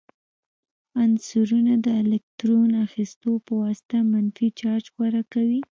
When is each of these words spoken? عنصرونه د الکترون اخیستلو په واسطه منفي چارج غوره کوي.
عنصرونه 1.01 1.73
د 1.85 1.87
الکترون 2.01 2.71
اخیستلو 2.85 3.33
په 3.45 3.53
واسطه 3.63 3.97
منفي 4.11 4.47
چارج 4.59 4.85
غوره 4.95 5.23
کوي. 5.33 5.59